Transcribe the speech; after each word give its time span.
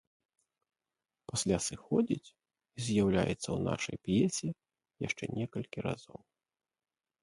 Пасля 1.31 1.57
сыходзіць 1.67 2.33
і 2.33 2.79
з'яўляецца 2.87 3.39
ў 3.51 3.59
нашай 3.71 3.97
п'есе 4.09 4.47
яшчэ 5.09 5.23
некалькі 5.39 5.79
разоў. 5.93 6.19